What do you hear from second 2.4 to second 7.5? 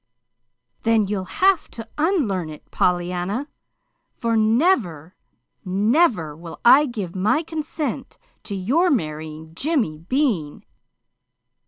it, Pollyanna, for never, never will I give my